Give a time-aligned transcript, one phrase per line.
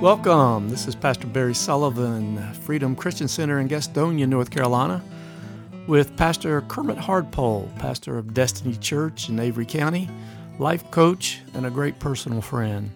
[0.00, 0.70] Welcome.
[0.70, 5.04] This is Pastor Barry Sullivan, Freedom Christian Center in Gastonia, North Carolina,
[5.86, 10.08] with Pastor Kermit Harpole, pastor of Destiny Church in Avery County,
[10.58, 12.90] life coach, and a great personal friend.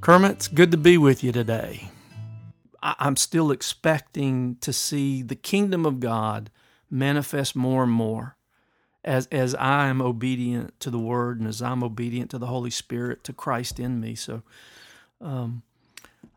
[0.00, 1.90] Kermit, it's good to be with you today.
[2.82, 6.50] I'm still expecting to see the kingdom of God
[6.90, 8.36] manifest more and more
[9.04, 12.70] as as I am obedient to the Word and as I'm obedient to the Holy
[12.70, 14.16] Spirit, to Christ in me.
[14.16, 14.42] So,
[15.20, 15.62] um,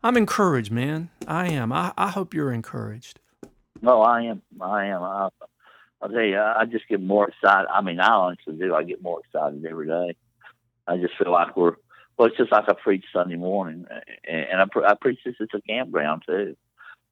[0.02, 1.10] I'm encouraged, man.
[1.26, 1.72] I am.
[1.72, 3.20] I, I hope you're encouraged.
[3.82, 4.42] No, I am.
[4.60, 5.02] I am.
[5.02, 5.28] I,
[6.00, 7.68] I'll tell you, I just get more excited.
[7.70, 8.74] I mean, I honestly do.
[8.74, 10.16] I get more excited every day.
[10.86, 11.76] I just feel like we're.
[12.16, 13.86] Well, it's just like I preach Sunday morning,
[14.28, 16.56] and I, pre- I preach this at a campground too.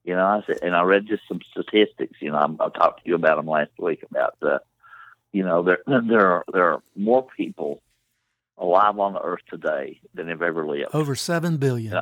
[0.04, 2.20] You know, I said, and I read just some statistics.
[2.20, 4.60] You know, I, I talked to you about them last week about the.
[5.32, 7.82] You know, there there are there are more people
[8.56, 10.94] alive on the earth today than have ever lived.
[10.94, 11.92] Over seven billion.
[11.92, 12.00] Yeah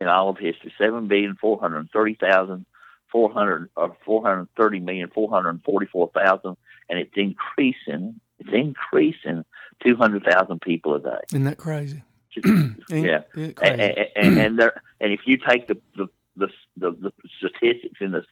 [0.00, 0.72] in all of history.
[0.78, 2.66] Seven billion four hundred thirty thousand
[3.10, 6.56] four hundred or uh, four hundred thirty million four hundred forty four thousand,
[6.88, 8.20] and it's increasing.
[8.38, 9.44] It's increasing
[9.84, 11.20] two hundred thousand people a day.
[11.28, 12.02] Isn't that crazy?
[12.88, 18.00] yeah, and, and, and, there, and if you take the the, the the the statistics
[18.00, 18.24] in this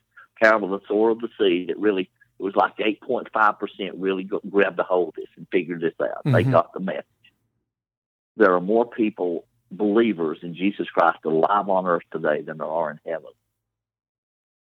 [0.42, 2.10] parable of the sower of the sea, it really
[2.40, 5.80] it was like eight point five percent really grabbed a hold of this and figured
[5.80, 6.24] this out.
[6.24, 6.32] Mm-hmm.
[6.32, 7.04] They got the message.
[8.36, 9.44] There are more people
[9.76, 13.30] believers in Jesus Christ alive on earth today than there are in heaven.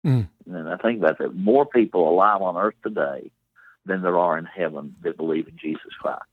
[0.05, 0.29] Mm.
[0.45, 1.35] And I think about that.
[1.35, 3.31] More people alive on earth today
[3.85, 6.23] than there are in heaven that believe in Jesus Christ.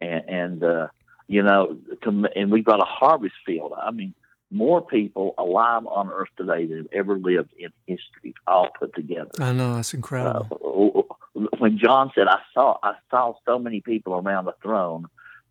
[0.00, 0.86] And, and uh,
[1.26, 3.72] you know, to, and we've got a harvest field.
[3.80, 4.14] I mean,
[4.50, 9.30] more people alive on earth today than have ever lived in history, all put together.
[9.38, 11.06] I know that's incredible.
[11.34, 15.06] Uh, when John said, "I saw, I saw so many people around the throne,"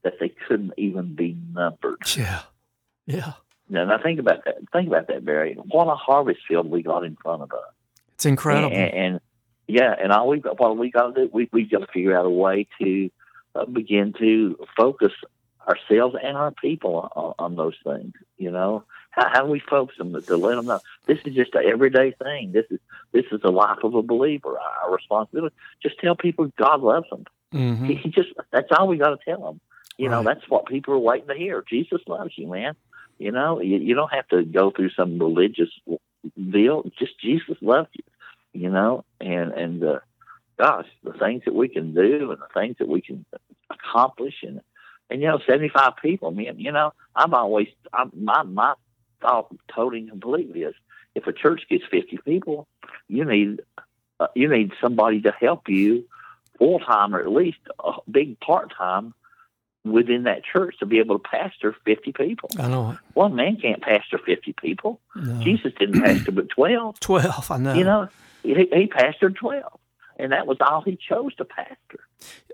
[0.07, 2.01] that they couldn't even be numbered.
[2.15, 2.43] Yeah,
[3.05, 3.33] yeah.
[3.69, 4.55] Now, now think about that.
[4.71, 5.55] Think about that, Barry.
[5.55, 7.73] What a harvest field we got in front of us.
[8.13, 8.75] It's incredible.
[8.75, 9.19] And, and
[9.67, 12.25] yeah, and all we what we got to do, we we got to figure out
[12.25, 13.09] a way to
[13.55, 15.11] uh, begin to focus
[15.67, 18.13] ourselves and our people on, on those things.
[18.37, 21.35] You know, how, how do we focus them to, to let them know this is
[21.35, 22.53] just an everyday thing.
[22.53, 22.79] This is
[23.11, 24.57] this is the life of a believer.
[24.57, 25.55] Our responsibility.
[25.83, 27.25] Just tell people God loves them.
[27.53, 27.85] Mm-hmm.
[27.85, 29.59] He, he just that's all we got to tell them.
[29.97, 30.17] You right.
[30.17, 31.63] know, that's what people are waiting to hear.
[31.67, 32.75] Jesus loves you, man.
[33.17, 35.69] You know, you, you don't have to go through some religious
[36.35, 36.83] deal.
[36.99, 38.03] Just Jesus loves you.
[38.53, 39.99] You know, and and uh,
[40.57, 43.25] gosh, the things that we can do and the things that we can
[43.69, 44.61] accomplish, and
[45.09, 46.31] and you know, seventy five people.
[46.31, 48.73] Man, you know, I'm always I'm, my my
[49.21, 50.75] thought totally completely is
[51.13, 52.67] if a church gets fifty people,
[53.07, 53.61] you need
[54.19, 56.05] uh, you need somebody to help you
[56.57, 59.13] full time or at least a big part time
[59.91, 62.49] within that church to be able to pastor 50 people.
[62.57, 62.97] I know.
[63.13, 64.99] One man can't pastor 50 people.
[65.15, 65.41] No.
[65.43, 66.99] Jesus didn't pastor but 12.
[66.99, 67.73] 12, I know.
[67.73, 68.09] You know,
[68.43, 69.63] he, he pastored 12,
[70.17, 71.99] and that was all he chose to pastor.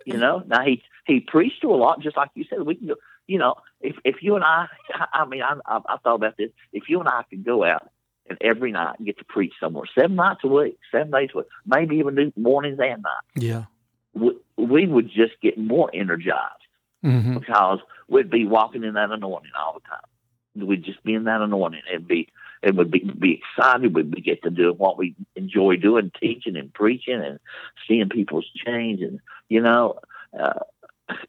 [0.05, 2.61] You know, now he he preached to a lot, just like you said.
[2.61, 2.95] We can go,
[3.27, 4.67] you know, if if you and I,
[5.13, 6.51] I mean, I, I, I thought about this.
[6.71, 7.89] If you and I could go out
[8.27, 11.47] and every night get to preach somewhere, seven nights a week, seven days a week,
[11.65, 13.27] maybe even do mornings and nights.
[13.35, 13.65] Yeah,
[14.13, 16.62] we, we would just get more energized
[17.03, 17.37] mm-hmm.
[17.37, 20.67] because we'd be walking in that anointing all the time.
[20.67, 22.29] We'd just be in that anointing and be
[22.61, 23.93] and would be be excited.
[23.93, 27.39] We'd be get to do what we enjoy doing, teaching and preaching and
[27.87, 29.01] seeing people's change.
[29.01, 29.19] And
[29.49, 29.99] you know,
[30.39, 30.59] uh,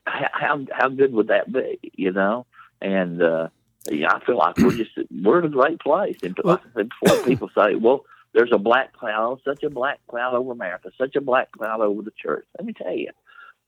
[0.04, 1.78] how how good would that be?
[1.94, 2.46] You know,
[2.80, 3.48] and uh,
[3.91, 6.18] yeah, I feel like we're just we're in a great place.
[6.22, 8.04] And well, before people say, well.
[8.36, 12.02] There's a black cloud, such a black cloud over America, such a black cloud over
[12.02, 12.44] the church.
[12.58, 13.10] Let me tell you,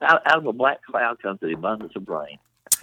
[0.02, 2.38] out, out of a black cloud comes the abundance of rain.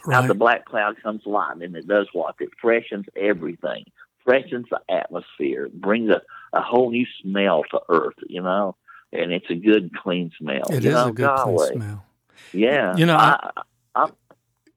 [0.05, 0.17] Right.
[0.17, 2.35] Out of the black cloud comes light, and it does what?
[2.39, 3.85] It freshens everything,
[4.23, 6.21] freshens the atmosphere, brings a,
[6.51, 8.75] a whole new smell to earth, you know,
[9.11, 10.63] and it's a good, clean smell.
[10.69, 12.05] It you is know, a good, clean smell.
[12.51, 12.95] Yeah.
[12.97, 14.09] You know, I, I, I,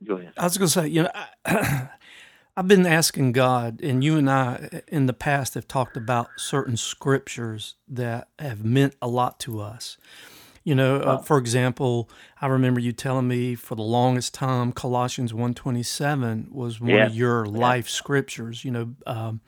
[0.07, 0.33] go ahead.
[0.37, 1.11] I was going to say, you know,
[1.45, 1.89] I,
[2.59, 6.77] I've been asking God, and you and I in the past have talked about certain
[6.79, 9.99] scriptures that have meant a lot to us.
[10.67, 12.11] You know, uh, for example,
[12.41, 17.07] I remember you telling me for the longest time Colossians 127 was one yeah.
[17.07, 19.41] of your life scriptures, you know, um,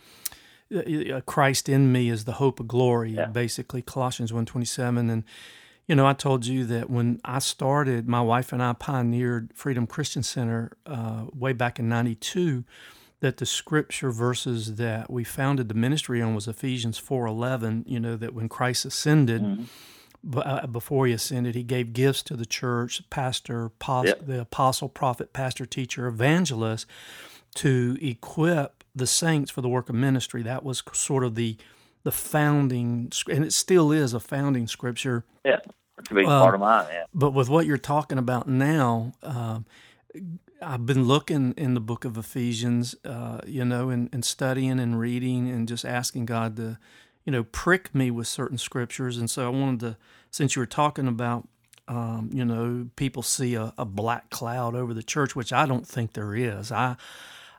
[0.73, 3.27] uh, Christ in me is the hope of glory, yeah.
[3.27, 5.25] basically Colossians 127 and
[5.89, 9.89] you know, I told you that when I started, my wife and I pioneered Freedom
[9.89, 12.63] Christian Center uh, way back in 92
[13.19, 18.15] that the scripture verses that we founded the ministry on was Ephesians 4:11, you know,
[18.15, 19.65] that when Christ ascended, mm-hmm
[20.23, 24.27] before he ascended, he gave gifts to the church, pastor, pos- yep.
[24.27, 26.87] the apostle, prophet, pastor, teacher, evangelist.
[27.55, 30.43] to equip the saints for the work of ministry.
[30.43, 31.57] That was sort of the
[32.05, 35.25] the founding, and it still is a founding scripture.
[35.45, 35.59] Yeah,
[35.99, 36.87] it's a big uh, part of mine.
[36.91, 37.05] Yeah.
[37.13, 39.61] But with what you're talking about now, uh,
[40.63, 44.99] I've been looking in the book of Ephesians, uh, you know, and, and studying and
[44.99, 46.79] reading and just asking God to,
[47.29, 49.19] you know, prick me with certain scriptures.
[49.19, 49.97] And so I wanted to,
[50.31, 51.47] since you were talking about,
[51.87, 55.87] um, you know, people see a, a black cloud over the church, which I don't
[55.87, 56.73] think there is.
[56.73, 56.97] I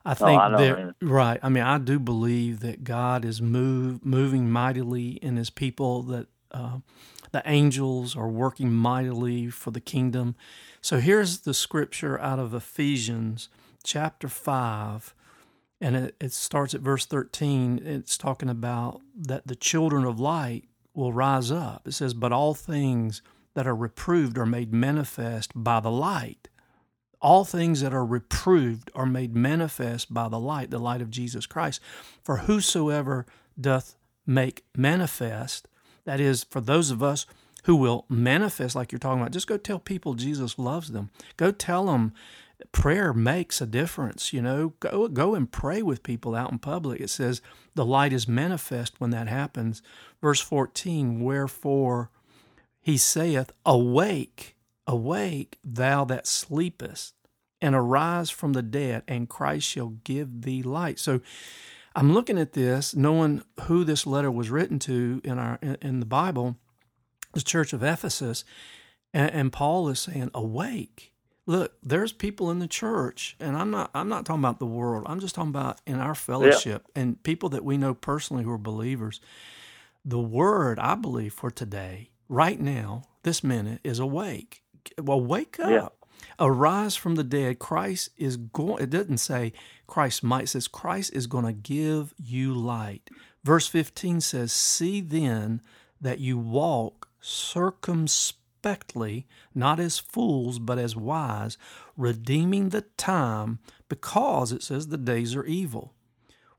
[0.03, 1.39] I think oh, that right.
[1.43, 6.01] I mean, I do believe that God is move moving mightily in His people.
[6.01, 6.79] That uh,
[7.29, 10.33] the angels are working mightily for the kingdom.
[10.81, 13.49] So here's the scripture out of Ephesians
[13.83, 15.13] chapter five,
[15.81, 17.79] and it, it starts at verse thirteen.
[17.83, 21.87] It's talking about that the children of light will rise up.
[21.87, 23.21] It says, "But all things
[23.53, 26.49] that are reproved are made manifest by the light."
[27.21, 31.45] all things that are reproved are made manifest by the light, the light of Jesus
[31.45, 31.81] Christ.
[32.23, 33.25] For whosoever
[33.59, 33.95] doth
[34.25, 35.67] make manifest,
[36.05, 37.25] that is, for those of us
[37.65, 41.09] who will manifest, like you're talking about, just go tell people Jesus loves them.
[41.35, 42.13] Go tell them
[42.71, 44.33] prayer makes a difference.
[44.33, 47.01] You know, go go and pray with people out in public.
[47.01, 47.41] It says
[47.75, 49.81] the light is manifest when that happens.
[50.21, 52.11] Verse 14, wherefore
[52.81, 54.57] he saith, Awake
[54.89, 57.13] Awake, thou that sleepest,
[57.61, 60.97] and arise from the dead, and Christ shall give thee light.
[60.97, 61.21] So
[61.95, 66.07] I'm looking at this, knowing who this letter was written to in our in the
[66.07, 66.57] Bible,
[67.33, 68.43] the church of Ephesus,
[69.13, 71.13] and, and Paul is saying, Awake.
[71.49, 75.05] Look, there's people in the church, and I'm not I'm not talking about the world.
[75.07, 77.01] I'm just talking about in our fellowship yeah.
[77.01, 79.19] and people that we know personally who are believers.
[80.05, 84.61] The word I believe for today, right now, this minute, is awake
[85.01, 85.69] well, wake up.
[85.69, 85.87] Yeah.
[86.39, 87.59] Arise from the dead.
[87.59, 89.53] Christ is going, it doesn't say
[89.87, 93.09] Christ might, it says Christ is going to give you light.
[93.43, 95.61] Verse 15 says, See then
[96.01, 97.09] that you walk
[98.61, 101.57] circumspectly, not as fools, but as wise,
[101.97, 105.93] redeeming the time, because it says the days are evil.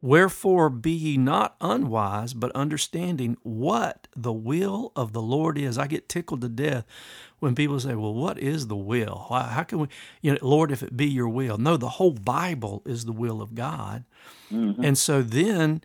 [0.02, 5.76] Wherefore be ye not unwise, but understanding what the will of the Lord is.
[5.76, 6.86] I get tickled to death
[7.38, 9.26] when people say, Well, what is the will?
[9.28, 9.88] How can we,
[10.22, 11.58] you know, Lord, if it be your will?
[11.58, 14.04] No, the whole Bible is the will of God.
[14.50, 14.82] Mm-hmm.
[14.82, 15.82] And so then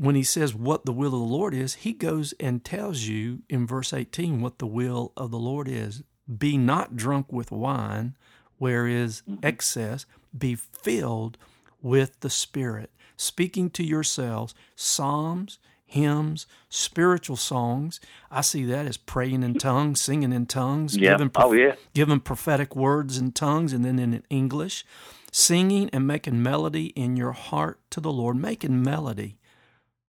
[0.00, 3.42] when he says what the will of the Lord is, he goes and tells you
[3.48, 6.02] in verse 18 what the will of the Lord is.
[6.38, 8.16] Be not drunk with wine,
[8.58, 9.44] where is mm-hmm.
[9.44, 10.06] excess,
[10.36, 11.38] be filled
[11.80, 18.00] with the Spirit speaking to yourselves psalms, hymns, spiritual songs.
[18.30, 21.12] I see that as praying in tongues, singing in tongues, yeah.
[21.12, 21.74] giving, prof- oh, yeah.
[21.92, 24.86] giving prophetic words in tongues and then in English,
[25.30, 29.36] singing and making melody in your heart to the Lord, making melody.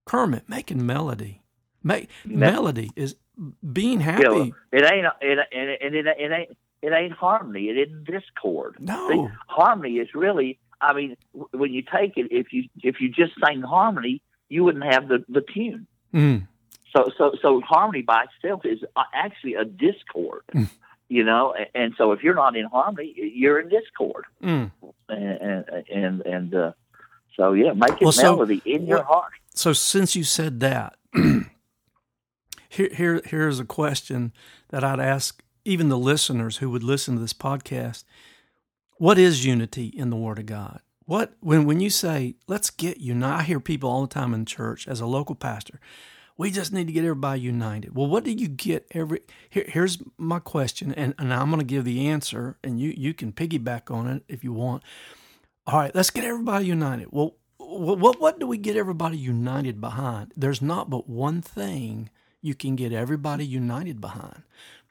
[0.10, 1.44] Kermit, making melody.
[1.84, 3.16] Make, melody is
[3.72, 4.24] being happy.
[4.24, 7.70] Yeah, well, it ain't it, it, it, it ain't it ain't harmony.
[7.70, 8.78] It isn't discord.
[8.80, 11.16] No, See, harmony is really I mean,
[11.52, 15.24] when you take it, if you if you just sang harmony, you wouldn't have the
[15.30, 15.86] the tune.
[16.12, 16.48] Mm.
[16.92, 20.42] So so so harmony by itself is uh, actually a discord.
[20.56, 20.70] Mm.
[21.08, 24.26] You know, and so if you're not in harmony, you're in discord.
[24.44, 24.72] Mm.
[25.08, 26.72] And and and uh,
[27.36, 29.34] so yeah, make it well, melody so, in your heart.
[29.60, 30.96] So since you said that,
[32.70, 34.32] here here here's a question
[34.70, 38.06] that I'd ask even the listeners who would listen to this podcast
[39.00, 40.80] what is unity in the Word of God?
[41.04, 43.36] What when when you say let's get united?
[43.36, 45.82] I hear people all the time in church as a local pastor.
[46.38, 47.94] We just need to get everybody united.
[47.94, 49.20] Well, what do you get every?
[49.50, 53.14] Here, here's my question, and, and I'm going to give the answer, and you you
[53.14, 54.84] can piggyback on it if you want.
[55.68, 57.10] All right, let's get everybody united.
[57.12, 57.36] Well,
[57.80, 60.34] what what do we get everybody united behind?
[60.36, 62.10] There's not but one thing
[62.42, 64.44] you can get everybody united behind,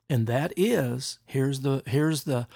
[0.09, 2.47] and that is here's the here's the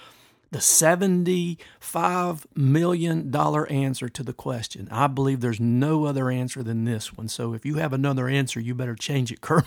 [0.52, 4.86] the $75 million answer to the question.
[4.90, 7.28] I believe there's no other answer than this one.
[7.28, 9.64] So if you have another answer, you better change it, Kermit.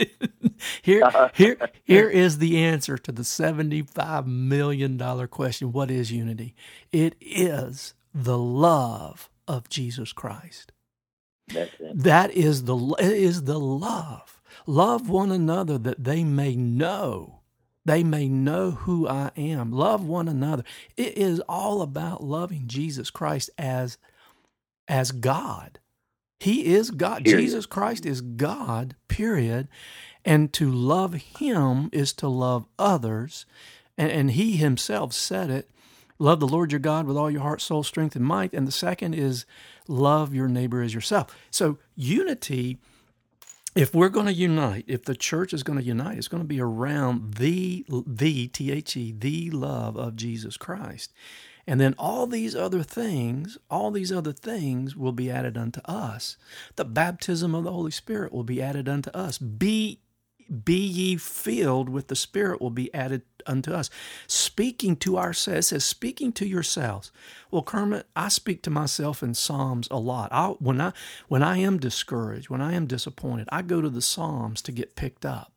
[0.82, 1.02] here,
[1.34, 6.54] here, here is the answer to the $75 million question What is unity?
[6.90, 10.72] It is the love of Jesus Christ.
[11.94, 14.40] That is the, is the love.
[14.66, 17.40] Love one another that they may know
[17.84, 19.70] they may know who I am.
[19.70, 20.64] Love one another.
[20.96, 23.98] It is all about loving Jesus Christ as
[24.88, 25.78] as God.
[26.40, 27.24] He is God.
[27.24, 27.40] Period.
[27.40, 29.68] Jesus Christ is God, period.
[30.24, 33.46] And to love him is to love others.
[33.96, 35.70] And, and he himself said it
[36.24, 38.52] love the Lord your God with all your heart, soul, strength, and might.
[38.52, 39.44] And the second is
[39.86, 41.36] love your neighbor as yourself.
[41.50, 42.78] So unity
[43.74, 46.48] if we're going to unite, if the church is going to unite, it's going to
[46.48, 51.12] be around the the T H E the love of Jesus Christ.
[51.66, 56.36] And then all these other things, all these other things will be added unto us.
[56.76, 59.38] The baptism of the Holy Spirit will be added unto us.
[59.38, 60.00] Be
[60.64, 63.90] be ye filled with the Spirit will be added unto us.
[64.26, 67.10] Speaking to ourselves, says, speaking to yourselves.
[67.50, 70.30] Well, Kermit, I speak to myself in Psalms a lot.
[70.32, 70.92] I, when I
[71.28, 74.96] when I am discouraged, when I am disappointed, I go to the Psalms to get
[74.96, 75.52] picked up.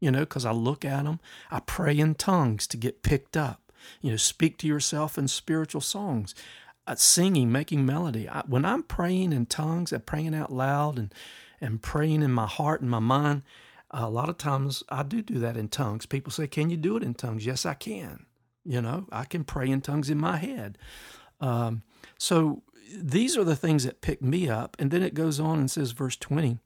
[0.00, 1.20] You know, because I look at them.
[1.50, 3.72] I pray in tongues to get picked up.
[4.02, 6.34] You know, speak to yourself in spiritual songs.
[6.86, 8.28] Uh, singing, making melody.
[8.28, 11.12] I, when I'm praying in tongues, I'm praying out loud and
[11.60, 13.42] and praying in my heart and my mind
[13.90, 16.06] a lot of times I do do that in tongues.
[16.06, 17.46] People say, Can you do it in tongues?
[17.46, 18.26] Yes, I can.
[18.64, 20.76] You know, I can pray in tongues in my head.
[21.40, 21.82] Um,
[22.18, 22.62] so
[22.98, 24.76] these are the things that pick me up.
[24.78, 26.58] And then it goes on and says, verse 20,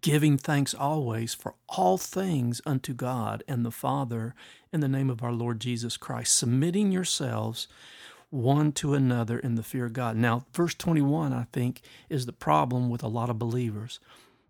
[0.00, 4.34] giving thanks always for all things unto God and the Father
[4.72, 7.66] in the name of our Lord Jesus Christ, submitting yourselves
[8.30, 10.16] one to another in the fear of God.
[10.16, 14.00] Now, verse 21, I think, is the problem with a lot of believers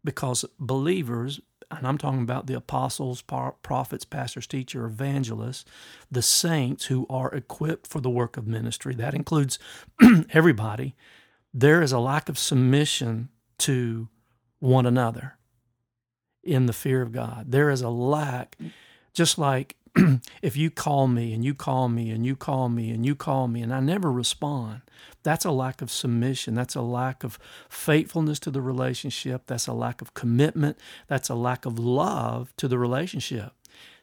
[0.04, 1.40] because believers
[1.76, 5.64] and I'm talking about the apostles, prophets, pastors, teachers, evangelists,
[6.10, 8.94] the saints who are equipped for the work of ministry.
[8.94, 9.58] That includes
[10.30, 10.94] everybody.
[11.54, 14.08] There is a lack of submission to
[14.58, 15.36] one another
[16.42, 17.52] in the fear of God.
[17.52, 18.56] There is a lack,
[19.12, 19.76] just like
[20.42, 23.48] if you call me and you call me and you call me and you call
[23.48, 24.82] me and I never respond,
[25.22, 26.54] that's a lack of submission.
[26.54, 29.42] That's a lack of faithfulness to the relationship.
[29.46, 30.78] That's a lack of commitment.
[31.08, 33.52] That's a lack of love to the relationship.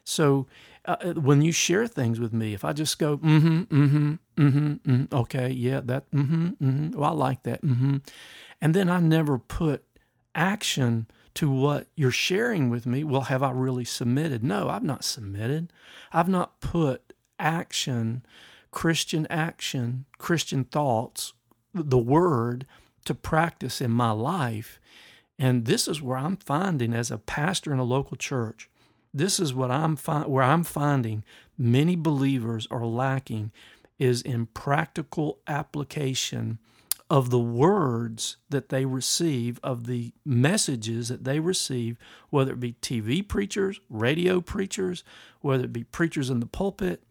[0.04, 0.46] So
[0.86, 3.90] uh, uh when you share things with me, if I just go, mm hmm, mm
[3.90, 6.54] hmm, mm hmm, mm-hmm okay, yeah, that, mm hmm, mm
[6.92, 7.96] hmm, well, I like that, mm hmm.
[8.60, 9.84] And then I never put
[10.34, 14.42] action to what you're sharing with me, well, have I really submitted?
[14.42, 15.72] No, I've not submitted.
[16.12, 18.24] I've not put action,
[18.70, 21.32] Christian action, Christian thoughts,
[21.72, 22.66] the word
[23.04, 24.80] to practice in my life.
[25.38, 28.68] And this is where I'm finding as a pastor in a local church,
[29.12, 31.24] this is what I'm fi- where I'm finding
[31.58, 33.50] many believers are lacking
[33.98, 36.58] is in practical application
[37.10, 41.98] of the words that they receive, of the messages that they receive,
[42.30, 45.02] whether it be TV preachers, radio preachers,
[45.40, 47.02] whether it be preachers in the pulpit,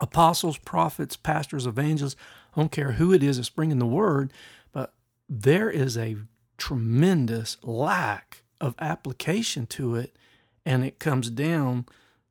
[0.00, 2.16] apostles, prophets, pastors, evangelists,
[2.56, 4.32] I don't care who it is that's bringing the word,
[4.72, 4.94] but
[5.28, 6.16] there is a
[6.56, 10.16] tremendous lack of application to it.
[10.64, 11.84] And it comes down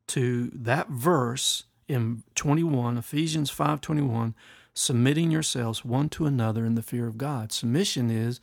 [0.08, 4.34] to that verse in 21, Ephesians 5 21
[4.74, 7.52] submitting yourselves one to another in the fear of God.
[7.52, 8.40] Submission is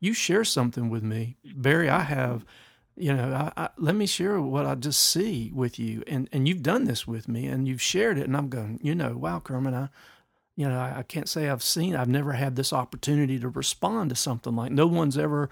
[0.00, 1.36] you share something with me.
[1.44, 2.44] Barry, I have,
[2.96, 6.02] you know, I, I, let me share what I just see with you.
[6.06, 8.26] And, and you've done this with me and you've shared it.
[8.26, 9.88] And I'm going, you know, wow, Kermit, I,
[10.56, 14.10] you know, I, I can't say I've seen, I've never had this opportunity to respond
[14.10, 15.48] to something like no one's ever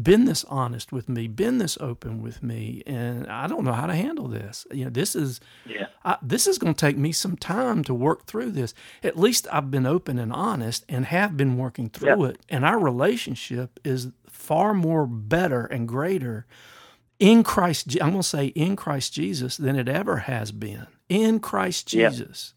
[0.00, 3.86] been this honest with me, been this open with me, and I don't know how
[3.86, 4.66] to handle this.
[4.72, 5.86] You know, this is yeah.
[6.04, 8.74] I, this is going to take me some time to work through this.
[9.02, 12.34] At least I've been open and honest, and have been working through yep.
[12.34, 12.40] it.
[12.48, 16.46] And our relationship is far more better and greater
[17.20, 17.96] in Christ.
[18.00, 22.53] I'm going to say in Christ Jesus than it ever has been in Christ Jesus.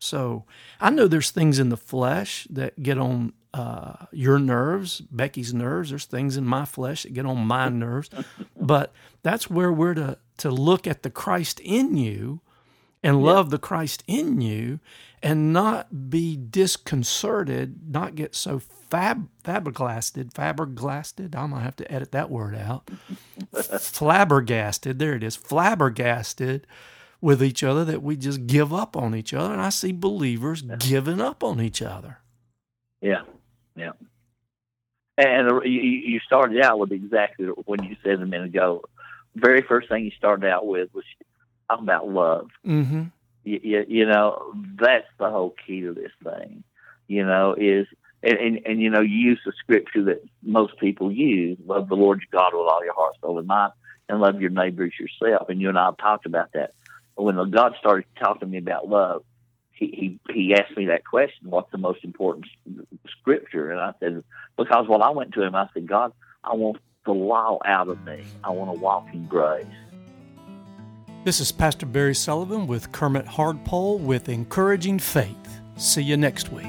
[0.00, 0.44] So
[0.80, 5.90] I know there's things in the flesh that get on uh, your nerves, Becky's nerves.
[5.90, 8.10] There's things in my flesh that get on my nerves,
[8.58, 8.92] but
[9.22, 12.40] that's where we're to to look at the Christ in you
[13.02, 14.78] and love the Christ in you,
[15.22, 21.34] and not be disconcerted, not get so fab flabbergasted, flabbergasted.
[21.34, 22.90] I'm gonna have to edit that word out.
[23.80, 24.98] flabbergasted.
[24.98, 25.36] There it is.
[25.36, 26.66] Flabbergasted
[27.20, 30.62] with each other that we just give up on each other, and I see believers
[30.62, 32.18] giving up on each other.
[33.00, 33.22] Yeah,
[33.76, 33.92] yeah.
[35.18, 38.82] And you, you started out with exactly what you said a minute ago.
[39.34, 41.04] Very first thing you started out with was
[41.68, 42.48] talking about love.
[42.66, 43.04] Mm-hmm.
[43.44, 46.64] You, you, you know, that's the whole key to this thing.
[47.06, 47.86] You know, is
[48.22, 51.96] and, and, and you know, you use the scripture that most people use: love the
[51.96, 53.72] Lord your God with all your heart, soul, and mind,
[54.08, 55.48] and love your neighbors yourself.
[55.48, 56.74] And you and I have talked about that.
[57.22, 59.24] When God started talking to me about love,
[59.72, 62.46] he, he he asked me that question, what's the most important
[63.20, 63.70] scripture?
[63.70, 64.22] And I said,
[64.56, 66.12] because when I went to him, I said, God,
[66.44, 68.24] I want the law out of me.
[68.44, 69.66] I want to walk in grace.
[71.24, 75.60] This is Pastor Barry Sullivan with Kermit Harpole with Encouraging Faith.
[75.76, 76.66] See you next week.